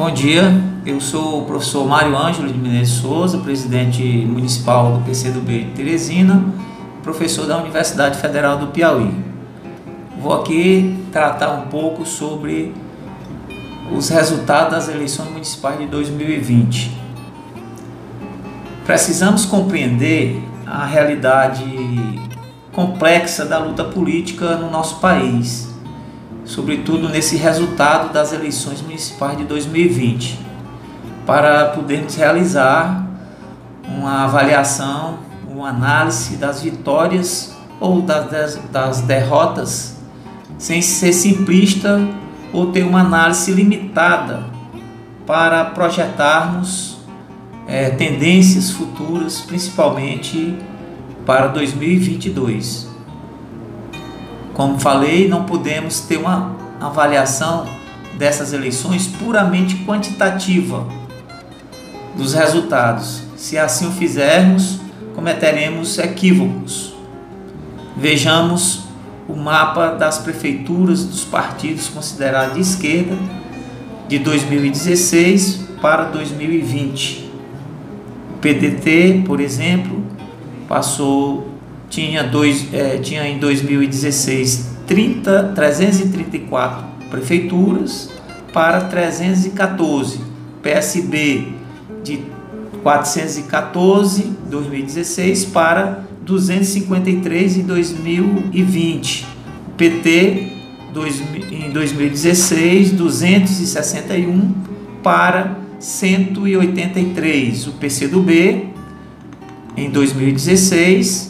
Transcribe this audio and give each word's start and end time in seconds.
Bom 0.00 0.10
dia, 0.10 0.50
eu 0.86 0.98
sou 0.98 1.42
o 1.42 1.44
professor 1.44 1.86
Mário 1.86 2.16
Ângelo 2.16 2.50
de 2.50 2.58
Menezes 2.58 2.94
Souza, 2.94 3.36
presidente 3.36 4.02
municipal 4.02 4.96
do 4.96 5.04
PCdoB 5.04 5.64
de 5.64 5.70
Teresina, 5.72 6.42
professor 7.02 7.46
da 7.46 7.58
Universidade 7.58 8.18
Federal 8.18 8.56
do 8.56 8.68
Piauí. 8.68 9.14
Vou 10.18 10.32
aqui 10.32 11.04
tratar 11.12 11.50
um 11.50 11.66
pouco 11.68 12.06
sobre 12.06 12.72
os 13.94 14.08
resultados 14.08 14.72
das 14.72 14.88
eleições 14.88 15.28
municipais 15.32 15.78
de 15.78 15.84
2020. 15.88 16.98
Precisamos 18.86 19.44
compreender 19.44 20.42
a 20.66 20.86
realidade 20.86 21.62
complexa 22.72 23.44
da 23.44 23.58
luta 23.58 23.84
política 23.84 24.56
no 24.56 24.70
nosso 24.70 24.98
país 24.98 25.68
sobretudo 26.50 27.08
nesse 27.08 27.36
resultado 27.36 28.12
das 28.12 28.32
eleições 28.32 28.82
municipais 28.82 29.38
de 29.38 29.44
2020, 29.44 30.36
para 31.24 31.66
podermos 31.66 32.16
realizar 32.16 33.06
uma 33.86 34.24
avaliação, 34.24 35.20
uma 35.48 35.68
análise 35.68 36.36
das 36.36 36.60
vitórias 36.60 37.56
ou 37.78 38.02
das, 38.02 38.58
das 38.72 39.00
derrotas, 39.00 39.96
sem 40.58 40.82
ser 40.82 41.12
simplista 41.12 42.00
ou 42.52 42.72
ter 42.72 42.82
uma 42.82 43.02
análise 43.02 43.52
limitada 43.52 44.42
para 45.24 45.64
projetarmos 45.66 46.98
é, 47.68 47.90
tendências 47.90 48.72
futuras, 48.72 49.40
principalmente 49.40 50.58
para 51.24 51.46
2022. 51.46 52.89
Como 54.60 54.78
falei, 54.78 55.26
não 55.26 55.44
podemos 55.44 56.00
ter 56.00 56.18
uma 56.18 56.54
avaliação 56.78 57.66
dessas 58.18 58.52
eleições 58.52 59.06
puramente 59.06 59.86
quantitativa 59.86 60.86
dos 62.14 62.34
resultados. 62.34 63.22
Se 63.38 63.56
assim 63.56 63.88
o 63.88 63.90
fizermos, 63.90 64.78
cometeremos 65.14 65.98
equívocos. 65.98 66.94
Vejamos 67.96 68.82
o 69.26 69.34
mapa 69.34 69.92
das 69.92 70.18
prefeituras 70.18 71.06
dos 71.06 71.24
partidos 71.24 71.88
considerados 71.88 72.56
de 72.56 72.60
esquerda 72.60 73.16
de 74.08 74.18
2016 74.18 75.68
para 75.80 76.04
2020. 76.04 77.30
O 78.34 78.38
PDT, 78.40 79.22
por 79.24 79.40
exemplo, 79.40 80.04
passou 80.68 81.49
tinha, 81.90 82.22
dois, 82.22 82.72
é, 82.72 82.96
tinha 82.98 83.28
em 83.28 83.38
2016 83.38 84.70
30, 84.86 85.52
334 85.54 86.86
prefeituras 87.10 88.10
para 88.52 88.82
314, 88.82 90.20
PSB 90.62 91.48
de 92.02 92.20
414 92.82 94.22
em 94.22 94.36
2016 94.48 95.44
para 95.46 96.04
253 96.24 97.58
em 97.58 97.62
2020, 97.62 99.26
PT 99.76 100.60
dois, 100.92 101.20
em 101.50 101.70
2016 101.70 102.92
261 102.92 104.54
para 105.02 105.58
183, 105.78 107.66
o 107.66 107.72
PCdoB 107.72 108.68
em 109.76 109.90
2016 109.90 111.29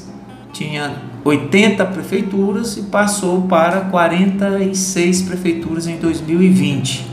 tinha 0.53 0.97
80 1.25 1.85
prefeituras 1.87 2.77
e 2.77 2.83
passou 2.83 3.43
para 3.43 3.83
46 3.83 5.23
prefeituras 5.23 5.87
em 5.87 5.97
2020. 5.97 7.07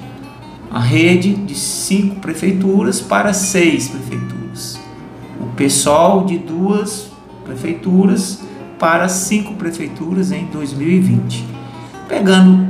A 0.71 0.79
rede 0.79 1.33
de 1.33 1.55
5 1.55 2.19
prefeituras 2.19 2.99
para 2.99 3.33
6 3.33 3.89
prefeituras. 3.89 4.79
O 5.39 5.45
PSOL 5.55 6.25
de 6.25 6.37
duas 6.37 7.09
prefeituras 7.45 8.41
para 8.77 9.07
5 9.07 9.53
prefeituras 9.53 10.31
em 10.31 10.45
2020. 10.45 11.45
Pegando 12.07 12.67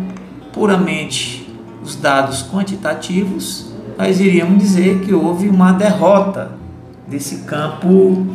puramente 0.53 1.50
os 1.83 1.95
dados 1.95 2.44
quantitativos, 2.44 3.73
nós 3.97 4.19
iríamos 4.19 4.59
dizer 4.59 5.00
que 5.01 5.13
houve 5.13 5.50
uma 5.50 5.72
derrota 5.72 6.51
desse 7.07 7.38
campo 7.39 8.27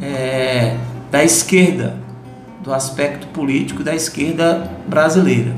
é, 0.00 0.76
da 1.10 1.24
esquerda, 1.24 1.96
do 2.62 2.72
aspecto 2.72 3.26
político 3.28 3.82
da 3.82 3.94
esquerda 3.94 4.70
brasileira. 4.86 5.54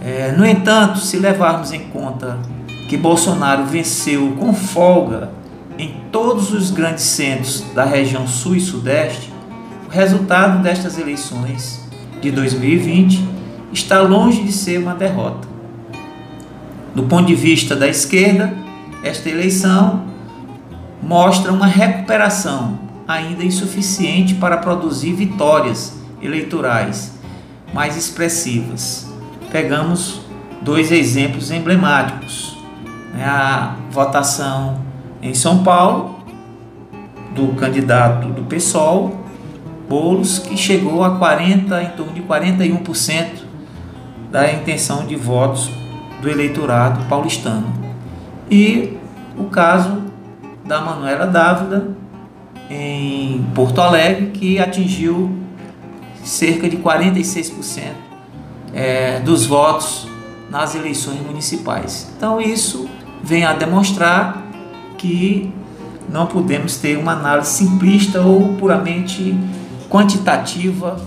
É, 0.00 0.32
no 0.32 0.46
entanto, 0.46 0.98
se 0.98 1.18
levarmos 1.18 1.72
em 1.72 1.80
conta 1.90 2.38
que 2.88 2.96
Bolsonaro 2.96 3.64
venceu 3.64 4.34
com 4.38 4.52
folga 4.52 5.30
em 5.78 5.94
todos 6.10 6.52
os 6.52 6.70
grandes 6.70 7.04
centros 7.04 7.64
da 7.74 7.84
região 7.84 8.26
sul 8.26 8.56
e 8.56 8.60
sudeste, 8.60 9.32
o 9.86 9.90
resultado 9.90 10.62
destas 10.62 10.98
eleições 10.98 11.80
de 12.20 12.30
2020 12.30 13.28
está 13.72 14.00
longe 14.00 14.42
de 14.42 14.52
ser 14.52 14.78
uma 14.78 14.94
derrota. 14.94 15.48
Do 16.94 17.04
ponto 17.04 17.26
de 17.26 17.34
vista 17.34 17.74
da 17.74 17.88
esquerda, 17.88 18.52
esta 19.02 19.28
eleição 19.28 20.04
mostra 21.02 21.52
uma 21.52 21.66
recuperação 21.66 22.78
ainda 23.06 23.44
insuficiente 23.44 24.34
para 24.34 24.56
produzir 24.56 25.12
vitórias 25.12 25.96
eleitorais 26.20 27.12
mais 27.72 27.96
expressivas. 27.96 29.10
Pegamos 29.50 30.20
dois 30.60 30.92
exemplos 30.92 31.50
emblemáticos: 31.50 32.58
né? 33.14 33.24
a 33.24 33.76
votação 33.90 34.80
em 35.20 35.34
São 35.34 35.62
Paulo 35.62 36.20
do 37.34 37.48
candidato 37.54 38.28
do 38.28 38.42
PSOL, 38.42 39.20
Bolos, 39.88 40.38
que 40.38 40.56
chegou 40.56 41.04
a 41.04 41.18
40, 41.18 41.82
em 41.82 41.90
torno 41.90 42.12
de 42.12 42.22
41% 42.22 43.42
da 44.30 44.50
intenção 44.50 45.06
de 45.06 45.16
votos 45.16 45.70
do 46.20 46.28
eleitorado 46.30 47.04
paulistano. 47.08 47.66
E 48.50 48.96
o 49.36 49.44
caso 49.44 50.02
da 50.64 50.80
Manuela 50.80 51.26
Dávila, 51.26 51.88
em 52.72 53.44
Porto 53.54 53.80
Alegre, 53.80 54.28
que 54.28 54.58
atingiu 54.58 55.30
cerca 56.24 56.68
de 56.68 56.78
46% 56.78 57.82
é, 58.72 59.20
dos 59.20 59.44
votos 59.44 60.08
nas 60.50 60.74
eleições 60.74 61.20
municipais. 61.20 62.10
Então, 62.16 62.40
isso 62.40 62.88
vem 63.22 63.44
a 63.44 63.52
demonstrar 63.52 64.46
que 64.96 65.52
não 66.08 66.26
podemos 66.26 66.76
ter 66.76 66.96
uma 66.96 67.12
análise 67.12 67.50
simplista 67.50 68.22
ou 68.22 68.54
puramente 68.54 69.36
quantitativa 69.90 71.00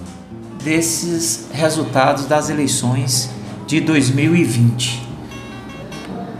desses 0.64 1.48
resultados 1.52 2.25
das 2.25 2.50
eleições 2.50 3.30
de 3.66 3.81
2020 3.81 5.05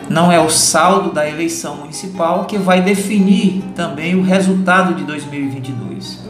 não 0.10 0.32
é 0.32 0.40
o 0.40 0.50
saldo 0.50 1.12
da 1.12 1.28
eleição 1.28 1.78
municipal 1.78 2.46
que 2.46 2.58
vai 2.58 2.82
definir 2.82 3.64
também 3.76 4.16
o 4.16 4.22
resultado 4.22 4.94
de 4.94 5.04
2022. 5.04 6.26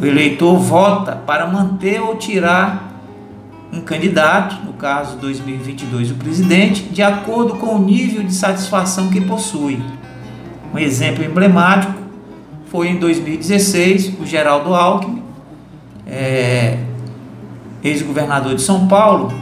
O 0.00 0.04
eleitor 0.04 0.58
vota 0.58 1.14
para 1.14 1.46
manter 1.46 2.00
ou 2.00 2.16
tirar 2.16 2.92
um 3.72 3.80
candidato, 3.80 4.64
no 4.64 4.72
caso 4.72 5.16
2022 5.16 6.10
o 6.10 6.14
presidente, 6.16 6.82
de 6.82 7.02
acordo 7.02 7.54
com 7.54 7.76
o 7.76 7.78
nível 7.78 8.22
de 8.22 8.34
satisfação 8.34 9.08
que 9.08 9.20
possui. 9.20 9.80
Um 10.74 10.78
exemplo 10.78 11.24
emblemático 11.24 11.94
foi 12.66 12.88
em 12.88 12.98
2016 12.98 14.20
o 14.20 14.26
Geraldo 14.26 14.74
Alckmin, 14.74 15.22
é, 16.06 16.78
ex-governador 17.82 18.54
de 18.54 18.62
São 18.62 18.88
Paulo, 18.88 19.32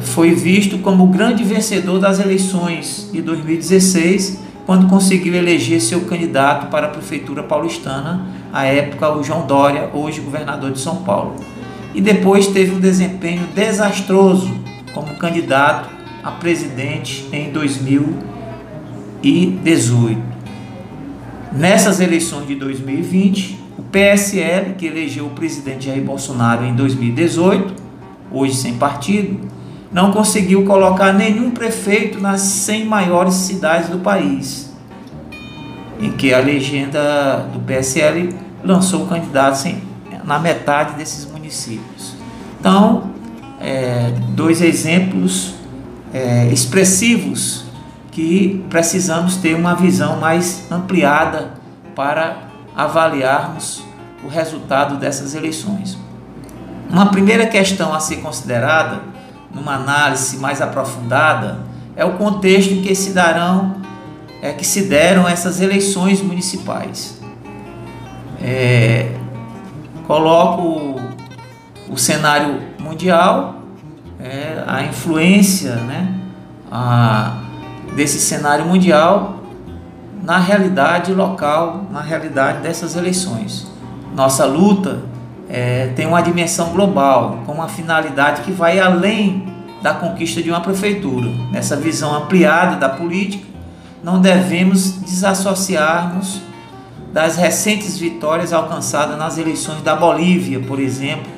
foi 0.00 0.34
visto 0.34 0.78
como 0.78 1.04
o 1.04 1.08
grande 1.08 1.44
vencedor 1.44 1.98
das 1.98 2.18
eleições 2.18 3.10
de 3.12 3.20
2016, 3.22 4.40
quando 4.64 4.88
conseguiu 4.88 5.34
eleger 5.34 5.78
seu 5.80 6.00
candidato 6.02 6.70
para 6.70 6.86
a 6.86 6.90
prefeitura 6.90 7.42
paulistana, 7.42 8.26
à 8.52 8.64
época 8.64 9.16
o 9.16 9.22
João 9.22 9.46
Dória, 9.46 9.90
hoje 9.92 10.20
governador 10.20 10.72
de 10.72 10.80
São 10.80 10.96
Paulo. 10.96 11.36
E 11.94 12.00
depois 12.00 12.48
teve 12.48 12.74
um 12.74 12.80
desempenho 12.80 13.46
desastroso 13.54 14.50
como 14.92 15.14
candidato 15.14 15.88
a 16.22 16.32
presidente 16.32 17.26
em 17.32 17.52
2018. 17.52 20.20
Nessas 21.52 22.00
eleições 22.00 22.48
de 22.48 22.56
2020, 22.56 23.60
o 23.78 23.82
PSL, 23.82 24.74
que 24.74 24.86
elegeu 24.86 25.26
o 25.26 25.30
presidente 25.30 25.86
Jair 25.86 26.02
Bolsonaro 26.02 26.64
em 26.64 26.74
2018, 26.74 27.72
hoje 28.32 28.56
sem 28.56 28.74
partido, 28.74 29.38
não 29.96 30.12
conseguiu 30.12 30.62
colocar 30.66 31.10
nenhum 31.10 31.50
prefeito 31.52 32.20
nas 32.20 32.42
100 32.42 32.84
maiores 32.84 33.32
cidades 33.32 33.88
do 33.88 33.98
país, 34.00 34.70
em 35.98 36.12
que 36.12 36.34
a 36.34 36.38
legenda 36.38 37.48
do 37.50 37.58
PSL 37.60 38.28
lançou 38.62 39.06
candidatos 39.06 39.64
na 40.22 40.38
metade 40.38 40.96
desses 40.96 41.24
municípios. 41.24 42.14
Então, 42.60 43.10
é, 43.58 44.12
dois 44.34 44.60
exemplos 44.60 45.54
é, 46.12 46.48
expressivos 46.48 47.64
que 48.12 48.66
precisamos 48.68 49.36
ter 49.36 49.54
uma 49.54 49.74
visão 49.74 50.20
mais 50.20 50.70
ampliada 50.70 51.54
para 51.94 52.36
avaliarmos 52.76 53.82
o 54.22 54.28
resultado 54.28 54.98
dessas 54.98 55.34
eleições. 55.34 55.96
Uma 56.90 57.06
primeira 57.06 57.46
questão 57.46 57.94
a 57.94 57.98
ser 57.98 58.16
considerada, 58.16 59.15
numa 59.56 59.74
análise 59.74 60.36
mais 60.36 60.60
aprofundada, 60.60 61.60
é 61.96 62.04
o 62.04 62.12
contexto 62.12 62.74
em 62.74 62.82
que 62.82 62.94
se 62.94 63.12
darão, 63.12 63.76
é, 64.42 64.52
que 64.52 64.64
se 64.64 64.82
deram 64.82 65.26
essas 65.26 65.60
eleições 65.60 66.20
municipais. 66.20 67.18
É, 68.40 69.12
coloco 70.06 71.00
o, 71.88 71.96
cenário 71.96 72.60
mundial, 72.78 73.62
é, 74.20 74.62
a 74.66 74.82
influência 74.82 75.74
né, 75.76 76.14
a, 76.70 77.38
desse 77.96 78.20
cenário 78.20 78.66
mundial 78.66 79.40
na 80.22 80.38
realidade 80.38 81.14
local, 81.14 81.86
na 81.90 82.02
realidade 82.02 82.60
dessas 82.60 82.94
eleições. 82.94 83.66
Nossa 84.14 84.44
luta 84.44 85.00
é, 85.48 85.88
tem 85.94 86.06
uma 86.06 86.20
dimensão 86.20 86.70
global, 86.70 87.42
com 87.46 87.52
uma 87.52 87.68
finalidade 87.68 88.42
que 88.42 88.52
vai 88.52 88.78
além 88.78 89.46
da 89.82 89.94
conquista 89.94 90.42
de 90.42 90.50
uma 90.50 90.60
prefeitura. 90.60 91.28
Nessa 91.52 91.76
visão 91.76 92.14
ampliada 92.14 92.76
da 92.76 92.88
política, 92.88 93.46
não 94.02 94.20
devemos 94.20 94.92
desassociarmos 94.92 96.40
das 97.12 97.36
recentes 97.36 97.96
vitórias 97.98 98.52
alcançadas 98.52 99.18
nas 99.18 99.38
eleições 99.38 99.82
da 99.82 99.96
Bolívia, 99.96 100.60
por 100.60 100.78
exemplo, 100.78 101.32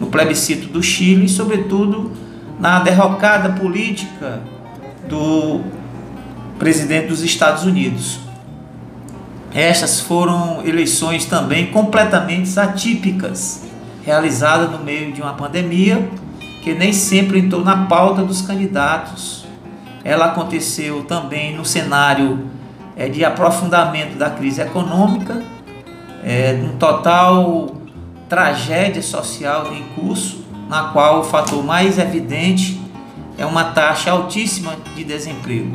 no 0.00 0.06
plebiscito 0.06 0.68
do 0.68 0.82
Chile 0.82 1.26
e, 1.26 1.28
sobretudo, 1.28 2.12
na 2.58 2.80
derrocada 2.80 3.50
política 3.50 4.40
do 5.08 5.60
presidente 6.58 7.08
dos 7.08 7.22
Estados 7.22 7.64
Unidos. 7.64 8.20
Estas 9.52 10.00
foram 10.00 10.64
eleições 10.64 11.24
também 11.24 11.66
completamente 11.66 12.58
atípicas, 12.58 13.64
realizadas 14.04 14.70
no 14.70 14.78
meio 14.78 15.12
de 15.12 15.20
uma 15.20 15.34
pandemia 15.34 16.08
que 16.62 16.74
nem 16.74 16.92
sempre 16.92 17.38
entrou 17.38 17.64
na 17.64 17.86
pauta 17.86 18.22
dos 18.22 18.42
candidatos. 18.42 19.46
Ela 20.04 20.26
aconteceu 20.26 21.02
também 21.04 21.56
no 21.56 21.64
cenário 21.64 22.46
é, 22.96 23.08
de 23.08 23.24
aprofundamento 23.24 24.16
da 24.16 24.30
crise 24.30 24.60
econômica, 24.60 25.42
é, 26.22 26.58
um 26.62 26.76
total 26.76 27.74
tragédia 28.28 29.02
social 29.02 29.72
em 29.72 29.82
curso, 29.94 30.44
na 30.68 30.84
qual 30.84 31.20
o 31.20 31.24
fator 31.24 31.64
mais 31.64 31.98
evidente 31.98 32.80
é 33.36 33.44
uma 33.44 33.64
taxa 33.64 34.10
altíssima 34.10 34.76
de 34.94 35.02
desemprego. 35.02 35.72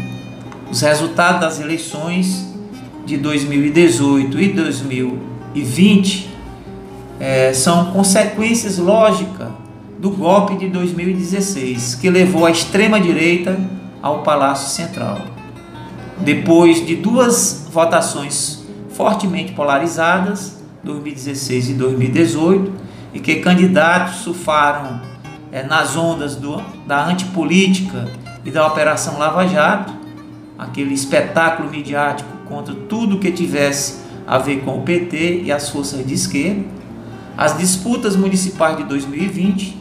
Os 0.72 0.82
resultados 0.82 1.42
das 1.42 1.60
eleições 1.60 2.55
de 3.06 3.18
2018 3.18 4.40
e 4.40 4.48
2020 4.50 6.30
é, 7.20 7.54
são 7.54 7.92
consequências 7.92 8.78
lógicas 8.80 9.50
do 10.00 10.10
golpe 10.10 10.58
de 10.58 10.68
2016, 10.68 11.96
que 11.96 12.10
levou 12.10 12.46
a 12.46 12.52
extrema-direita 12.52 13.58
ao 14.02 14.24
Palácio 14.24 14.70
Central. 14.70 15.22
Depois 16.18 16.86
de 16.86 16.96
duas 16.96 17.68
votações 17.72 18.66
fortemente 18.90 19.54
polarizadas, 19.54 20.64
2016 20.84 21.70
e 21.70 21.74
2018, 21.74 22.74
e 23.14 23.20
que 23.20 23.36
candidatos 23.36 24.16
surfaram 24.18 25.02
é, 25.52 25.64
nas 25.64 25.96
ondas 25.96 26.36
do, 26.36 26.62
da 26.86 27.06
antipolítica 27.06 28.10
e 28.44 28.52
da 28.52 28.66
Operação 28.68 29.18
Lava 29.18 29.48
Jato, 29.48 29.94
aquele 30.58 30.94
espetáculo 30.94 31.70
midiático 31.70 32.35
contra 32.48 32.74
tudo 32.74 33.20
que 33.20 33.32
tivesse 33.32 34.00
a 34.26 34.38
ver 34.38 34.62
com 34.62 34.80
o 34.80 34.82
PT 34.82 35.44
e 35.44 35.52
as 35.52 35.70
forças 35.70 36.06
de 36.06 36.14
esquerda, 36.14 36.64
as 37.38 37.58
disputas 37.58 38.16
municipais 38.16 38.78
de 38.78 38.84
2020 38.84 39.78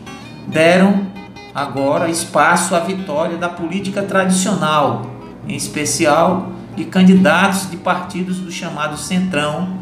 deram 0.49 1.07
agora 1.55 2.11
espaço 2.11 2.75
à 2.75 2.81
vitória 2.81 3.37
da 3.37 3.49
política 3.49 4.03
tradicional, 4.03 5.07
em 5.47 5.55
especial 5.55 6.51
de 6.75 6.85
candidatos 6.85 7.71
de 7.71 7.77
partidos 7.77 8.39
do 8.39 8.51
chamado 8.51 8.97
Centrão 8.97 9.79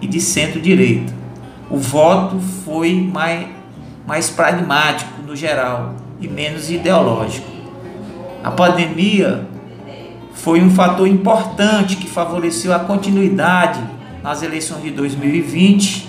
e 0.00 0.06
de 0.06 0.20
centro-direita. 0.20 1.14
O 1.70 1.78
voto 1.78 2.40
foi 2.64 3.00
mais, 3.00 3.46
mais 4.06 4.28
pragmático 4.28 5.22
no 5.22 5.36
geral 5.36 5.94
e 6.20 6.26
menos 6.26 6.70
ideológico. 6.70 7.50
A 8.42 8.50
pandemia 8.50 9.46
foi 10.42 10.60
um 10.60 10.70
fator 10.70 11.06
importante 11.06 11.94
que 11.94 12.08
favoreceu 12.08 12.74
a 12.74 12.80
continuidade 12.80 13.80
nas 14.24 14.42
eleições 14.42 14.82
de 14.82 14.90
2020, 14.90 16.08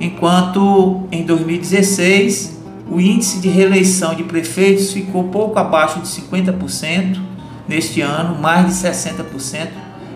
enquanto 0.00 1.06
em 1.12 1.22
2016 1.22 2.62
o 2.90 2.98
índice 2.98 3.40
de 3.40 3.48
reeleição 3.50 4.14
de 4.14 4.22
prefeitos 4.22 4.90
ficou 4.90 5.24
pouco 5.24 5.58
abaixo 5.58 6.00
de 6.00 6.08
50%. 6.08 7.20
Neste 7.68 8.00
ano, 8.00 8.40
mais 8.40 8.68
de 8.68 8.88
60% 8.88 9.68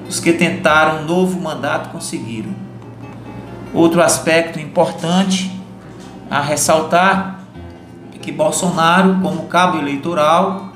dos 0.06 0.18
que 0.18 0.32
tentaram 0.32 1.02
um 1.02 1.06
novo 1.06 1.38
mandato 1.38 1.90
conseguiram. 1.90 2.48
Outro 3.74 4.00
aspecto 4.00 4.58
importante 4.58 5.52
a 6.30 6.40
ressaltar 6.40 7.44
é 8.14 8.18
que 8.18 8.32
Bolsonaro, 8.32 9.18
como 9.20 9.42
cabo 9.42 9.76
eleitoral, 9.76 10.72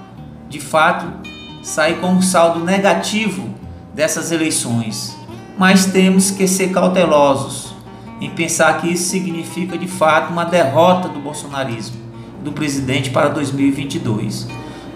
de 0.50 0.60
fato 0.60 1.25
sai 1.66 1.94
com 1.94 2.12
um 2.12 2.22
saldo 2.22 2.64
negativo 2.64 3.50
dessas 3.92 4.30
eleições. 4.30 5.16
Mas 5.58 5.86
temos 5.86 6.30
que 6.30 6.46
ser 6.46 6.68
cautelosos 6.68 7.74
em 8.20 8.30
pensar 8.30 8.80
que 8.80 8.92
isso 8.92 9.10
significa 9.10 9.76
de 9.76 9.88
fato 9.88 10.32
uma 10.32 10.44
derrota 10.44 11.08
do 11.08 11.18
bolsonarismo, 11.18 11.96
do 12.40 12.52
presidente 12.52 13.10
para 13.10 13.30
2022. 13.30 14.46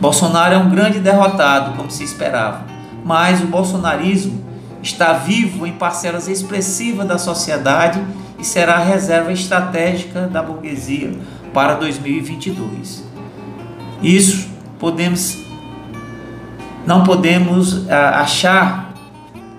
Bolsonaro 0.01 0.55
é 0.55 0.59
um 0.59 0.71
grande 0.71 1.01
derrotado, 1.01 1.77
como 1.77 1.91
se 1.91 2.05
esperava, 2.05 2.65
mas 3.05 3.43
o 3.43 3.47
bolsonarismo 3.49 4.41
está 4.81 5.13
vivo 5.13 5.67
em 5.67 5.73
parcelas 5.73 6.29
expressivas 6.29 7.09
da 7.09 7.19
sociedade 7.19 8.01
e 8.39 8.45
será 8.45 8.77
a 8.77 8.85
reserva 8.85 9.33
estratégica 9.33 10.29
da 10.29 10.41
burguesia 10.41 11.19
para 11.53 11.75
2022. 11.75 13.03
Isso 14.01 14.49
podemos 14.79 15.50
não 16.91 17.05
podemos 17.05 17.89
ah, 17.89 18.21
achar 18.21 18.93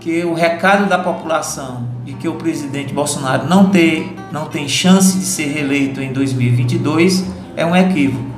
que 0.01 0.21
o 0.25 0.33
recado 0.33 0.89
da 0.89 0.99
população 0.99 1.87
de 2.03 2.11
que 2.11 2.27
o 2.27 2.35
presidente 2.35 2.93
Bolsonaro 2.93 3.47
não 3.47 3.69
tem, 3.69 4.17
não 4.33 4.47
tem 4.47 4.67
chance 4.67 5.17
de 5.17 5.23
ser 5.23 5.45
reeleito 5.45 6.01
em 6.01 6.11
2022 6.11 7.25
é 7.55 7.65
um 7.65 7.73
equívoco. 7.73 8.29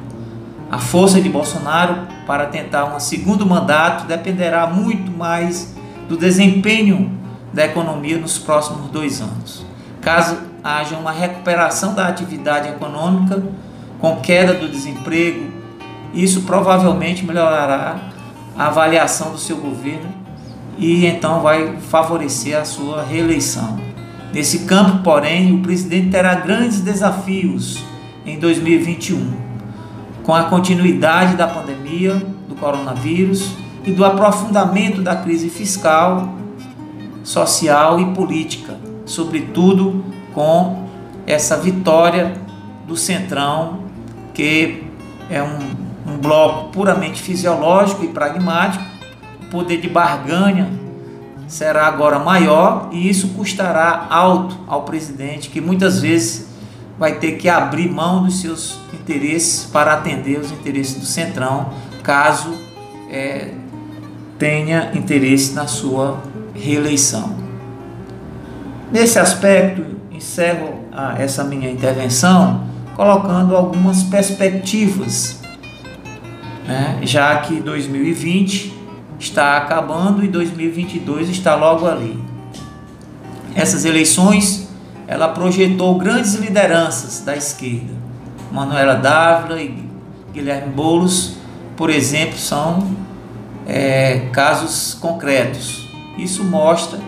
A 0.69 0.77
força 0.77 1.19
de 1.19 1.27
Bolsonaro 1.27 2.07
para 2.27 2.45
tentar 2.45 2.85
um 2.85 2.99
segundo 2.99 3.47
mandato 3.47 4.05
dependerá 4.05 4.67
muito 4.67 5.11
mais 5.11 5.75
do 6.07 6.15
desempenho 6.15 7.11
da 7.51 7.65
economia 7.65 8.19
nos 8.19 8.37
próximos 8.37 8.91
dois 8.91 9.19
anos. 9.19 9.65
Caso 10.01 10.37
haja 10.63 10.95
uma 10.97 11.11
recuperação 11.11 11.95
da 11.95 12.07
atividade 12.07 12.69
econômica, 12.69 13.41
com 13.99 14.17
queda 14.17 14.53
do 14.53 14.69
desemprego, 14.69 15.51
isso 16.13 16.43
provavelmente 16.43 17.25
melhorará 17.25 18.12
a 18.57 18.67
avaliação 18.67 19.31
do 19.31 19.37
seu 19.37 19.57
governo 19.57 20.09
e 20.77 21.05
então 21.05 21.41
vai 21.41 21.77
favorecer 21.77 22.57
a 22.57 22.65
sua 22.65 23.03
reeleição. 23.03 23.79
Nesse 24.33 24.59
campo, 24.59 25.03
porém, 25.03 25.53
o 25.53 25.61
presidente 25.61 26.09
terá 26.09 26.35
grandes 26.35 26.81
desafios 26.81 27.83
em 28.25 28.39
2021, 28.39 29.31
com 30.23 30.33
a 30.33 30.45
continuidade 30.45 31.35
da 31.35 31.47
pandemia 31.47 32.15
do 32.47 32.55
coronavírus 32.55 33.51
e 33.85 33.91
do 33.91 34.03
aprofundamento 34.03 35.01
da 35.01 35.15
crise 35.15 35.49
fiscal, 35.49 36.33
social 37.23 37.99
e 37.99 38.05
política, 38.13 38.75
sobretudo 39.05 40.03
com 40.33 40.87
essa 41.27 41.55
vitória 41.57 42.33
do 42.87 42.97
Centrão, 42.97 43.83
que 44.33 44.83
é 45.29 45.41
um, 45.43 45.82
um 46.05 46.17
bloco 46.17 46.69
puramente 46.71 47.21
fisiológico 47.21 48.03
e 48.03 48.07
pragmático, 48.07 48.83
poder 49.49 49.79
de 49.79 49.89
barganha 49.89 50.69
será 51.47 51.85
agora 51.85 52.17
maior 52.17 52.89
e 52.91 53.07
isso 53.07 53.29
custará 53.29 54.07
alto 54.09 54.57
ao 54.67 54.83
presidente, 54.83 55.49
que 55.49 55.61
muitas 55.61 55.99
vezes 55.99 56.47
vai 56.97 57.19
ter 57.19 57.33
que 57.33 57.49
abrir 57.49 57.89
mão 57.89 58.23
dos 58.23 58.41
seus 58.41 58.79
interesses 58.93 59.65
para 59.65 59.93
atender 59.93 60.39
os 60.39 60.51
interesses 60.51 60.95
do 60.95 61.05
Centrão, 61.05 61.69
caso 62.01 62.53
é, 63.09 63.51
tenha 64.39 64.91
interesse 64.93 65.53
na 65.53 65.67
sua 65.67 66.17
reeleição. 66.53 67.35
Nesse 68.91 69.19
aspecto, 69.19 69.83
encerro 70.11 70.85
a, 70.91 71.21
essa 71.21 71.43
minha 71.43 71.69
intervenção 71.69 72.63
colocando 72.95 73.55
algumas 73.55 74.03
perspectivas, 74.03 75.39
né, 76.65 76.99
já 77.03 77.37
que 77.39 77.59
2020 77.59 78.73
está 79.19 79.57
acabando 79.57 80.23
e 80.23 80.27
2022 80.27 81.29
está 81.29 81.55
logo 81.55 81.87
ali. 81.87 82.17
Essas 83.55 83.85
eleições, 83.85 84.67
ela 85.07 85.29
projetou 85.29 85.97
grandes 85.97 86.35
lideranças 86.35 87.21
da 87.21 87.35
esquerda. 87.35 87.93
Manuela 88.51 88.95
Dávila 88.95 89.61
e 89.61 89.87
Guilherme 90.33 90.73
Boulos, 90.73 91.37
por 91.75 91.89
exemplo, 91.89 92.37
são 92.37 92.95
é, 93.67 94.29
casos 94.31 94.95
concretos. 94.95 95.89
Isso 96.17 96.43
mostra 96.43 96.99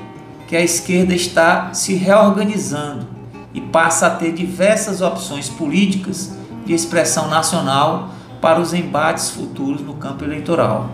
que 0.47 0.55
a 0.55 0.61
esquerda 0.61 1.13
está 1.13 1.73
se 1.73 1.95
reorganizando 1.95 3.07
e 3.53 3.61
passa 3.61 4.07
a 4.07 4.09
ter 4.09 4.33
diversas 4.33 5.01
opções 5.01 5.49
políticas 5.49 6.35
de 6.65 6.73
expressão 6.73 7.27
nacional 7.29 8.09
para 8.45 8.61
os 8.61 8.75
embates 8.75 9.31
futuros 9.31 9.81
no 9.81 9.95
campo 9.95 10.23
eleitoral. 10.23 10.91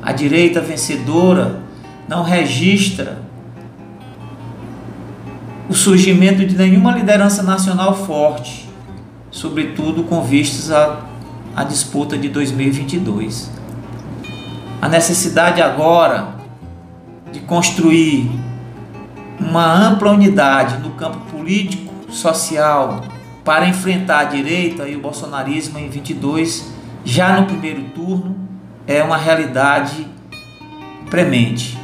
A 0.00 0.10
direita 0.10 0.58
vencedora 0.62 1.60
não 2.08 2.22
registra 2.22 3.18
o 5.68 5.74
surgimento 5.74 6.46
de 6.46 6.56
nenhuma 6.56 6.92
liderança 6.92 7.42
nacional 7.42 7.94
forte, 7.94 8.66
sobretudo 9.30 10.04
com 10.04 10.22
vistas 10.22 10.70
à, 10.70 11.00
à 11.54 11.62
disputa 11.62 12.16
de 12.16 12.30
2022. 12.30 13.50
A 14.80 14.88
necessidade 14.88 15.60
agora 15.60 16.36
de 17.30 17.40
construir 17.40 18.30
uma 19.38 19.70
ampla 19.70 20.10
unidade 20.10 20.78
no 20.78 20.92
campo 20.92 21.18
político, 21.30 21.92
social, 22.10 23.04
para 23.44 23.68
enfrentar 23.68 24.20
a 24.20 24.24
direita 24.24 24.88
e 24.88 24.96
o 24.96 25.00
bolsonarismo 25.00 25.78
em 25.78 25.90
22, 25.90 26.77
já 27.04 27.40
no 27.40 27.46
primeiro 27.46 27.82
turno, 27.94 28.36
é 28.86 29.02
uma 29.02 29.16
realidade 29.16 30.06
premente. 31.10 31.78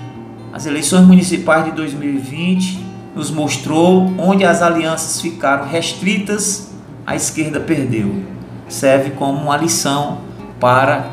As 0.52 0.66
eleições 0.66 1.06
municipais 1.06 1.64
de 1.64 1.72
2020 1.72 2.84
nos 3.14 3.30
mostrou 3.30 4.12
onde 4.18 4.44
as 4.44 4.62
alianças 4.62 5.20
ficaram 5.20 5.66
restritas, 5.66 6.72
a 7.06 7.14
esquerda 7.14 7.60
perdeu. 7.60 8.22
Serve 8.68 9.10
como 9.10 9.40
uma 9.42 9.56
lição 9.56 10.18
para 10.58 11.10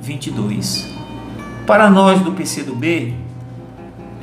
22. 0.00 0.94
Para 1.66 1.90
nós 1.90 2.20
do 2.20 2.32
PCdoB, 2.32 3.14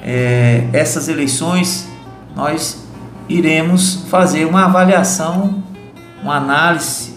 é, 0.02 0.68
essas 0.72 1.08
eleições 1.08 1.88
nós 2.36 2.88
iremos 3.28 4.06
fazer 4.10 4.46
uma 4.46 4.66
avaliação, 4.66 5.64
uma 6.22 6.38
análise 6.38 7.13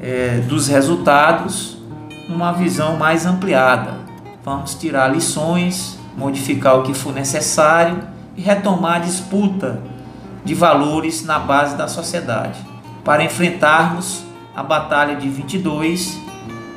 é, 0.00 0.40
dos 0.48 0.68
resultados, 0.68 1.78
uma 2.28 2.52
visão 2.52 2.96
mais 2.96 3.26
ampliada. 3.26 3.94
Vamos 4.44 4.74
tirar 4.74 5.08
lições, 5.08 5.98
modificar 6.16 6.78
o 6.78 6.82
que 6.82 6.94
for 6.94 7.12
necessário 7.12 7.98
e 8.36 8.40
retomar 8.40 8.96
a 8.96 8.98
disputa 9.00 9.80
de 10.44 10.54
valores 10.54 11.24
na 11.24 11.38
base 11.38 11.76
da 11.76 11.88
sociedade, 11.88 12.58
para 13.04 13.24
enfrentarmos 13.24 14.24
a 14.54 14.62
batalha 14.62 15.16
de 15.16 15.28
22, 15.28 16.18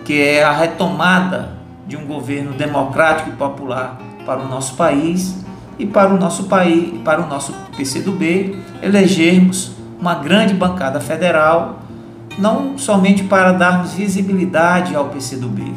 que 0.03 0.21
é 0.21 0.43
a 0.43 0.51
retomada 0.51 1.59
de 1.87 1.95
um 1.95 2.05
governo 2.05 2.53
democrático 2.53 3.29
e 3.29 3.33
popular 3.33 3.97
para 4.25 4.41
o 4.41 4.47
nosso 4.47 4.75
país 4.75 5.35
e 5.77 5.85
para 5.85 6.13
o 6.13 6.17
nosso 6.17 6.43
país, 6.45 6.99
para 7.03 7.21
o 7.21 7.27
nosso 7.27 7.53
PCdoB, 7.77 8.57
elegermos 8.81 9.71
uma 9.99 10.15
grande 10.15 10.53
bancada 10.53 10.99
federal, 10.99 11.79
não 12.39 12.77
somente 12.77 13.23
para 13.23 13.51
darmos 13.51 13.93
visibilidade 13.93 14.95
ao 14.95 15.09
PCdoB, 15.09 15.73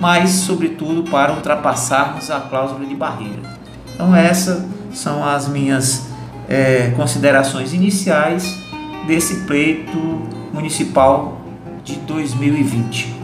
mas 0.00 0.30
sobretudo 0.30 1.08
para 1.10 1.32
ultrapassarmos 1.32 2.30
a 2.30 2.40
cláusula 2.40 2.84
de 2.84 2.94
barreira. 2.94 3.56
Então 3.94 4.14
essas 4.14 4.64
são 4.92 5.24
as 5.24 5.46
minhas 5.46 6.06
é, 6.48 6.92
considerações 6.96 7.72
iniciais 7.72 8.58
desse 9.06 9.46
pleito 9.46 9.98
municipal 10.52 11.40
de 11.84 11.96
2020. 11.96 13.15